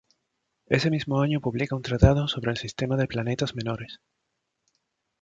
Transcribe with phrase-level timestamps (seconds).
[0.65, 4.01] Ese mismo año publica un tratado sobre el sistema de planetas menores.